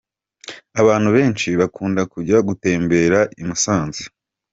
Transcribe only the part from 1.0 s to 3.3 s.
benshi bakunda kujya gutemberera